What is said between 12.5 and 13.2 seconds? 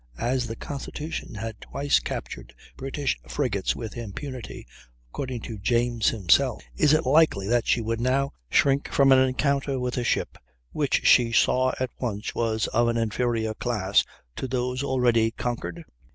of an